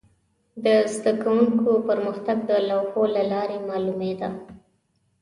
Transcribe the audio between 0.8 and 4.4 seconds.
زده کوونکو پرمختګ د لوحو له لارې معلومېده.